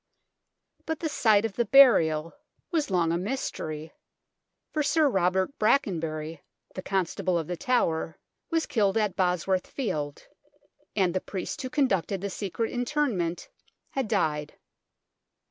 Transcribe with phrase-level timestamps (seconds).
[0.87, 2.33] But the site of the burial
[2.71, 3.29] was long a BLOODY TOWER AND
[3.69, 3.91] REGALIA
[4.73, 6.41] 97 mystery, for Sir Robert Brackenbury,
[6.73, 8.17] the Constable of The Tower,
[8.49, 10.25] was killed at Bosworth Field,
[10.95, 13.49] and the priest who conducted the secret interment
[13.91, 14.55] had died.